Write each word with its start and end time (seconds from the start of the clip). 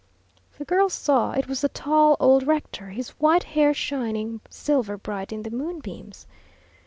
The 0.57 0.65
girls 0.65 0.93
saw 0.95 1.33
it 1.33 1.47
was 1.47 1.61
the 1.61 1.69
tall 1.69 2.17
old 2.19 2.47
rector, 2.47 2.87
his 2.89 3.09
white 3.19 3.43
hair 3.43 3.71
shining 3.71 4.41
silver 4.49 4.97
bright 4.97 5.31
in 5.31 5.43
the 5.43 5.51
moonbeams. 5.51 6.25